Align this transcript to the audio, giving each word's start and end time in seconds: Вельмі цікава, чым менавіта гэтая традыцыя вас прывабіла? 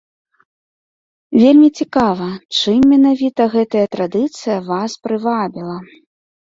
Вельмі 1.41 1.67
цікава, 1.81 2.29
чым 2.57 2.79
менавіта 2.95 3.43
гэтая 3.59 3.85
традыцыя 3.99 4.57
вас 4.73 4.91
прывабіла? 5.07 5.77